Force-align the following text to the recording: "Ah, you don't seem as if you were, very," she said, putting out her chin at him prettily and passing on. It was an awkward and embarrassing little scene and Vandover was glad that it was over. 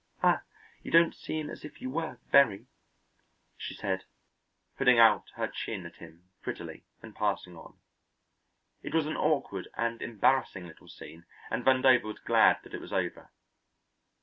"Ah, 0.23 0.41
you 0.81 0.89
don't 0.89 1.13
seem 1.13 1.47
as 1.47 1.63
if 1.63 1.79
you 1.79 1.91
were, 1.91 2.17
very," 2.31 2.65
she 3.55 3.75
said, 3.75 4.05
putting 4.75 4.97
out 4.97 5.29
her 5.35 5.47
chin 5.47 5.85
at 5.85 5.97
him 5.97 6.31
prettily 6.41 6.85
and 7.03 7.15
passing 7.15 7.55
on. 7.55 7.77
It 8.81 8.95
was 8.95 9.05
an 9.05 9.15
awkward 9.15 9.67
and 9.75 10.01
embarrassing 10.01 10.65
little 10.65 10.87
scene 10.87 11.25
and 11.51 11.63
Vandover 11.63 12.05
was 12.05 12.17
glad 12.17 12.61
that 12.63 12.73
it 12.73 12.81
was 12.81 12.91
over. 12.91 13.29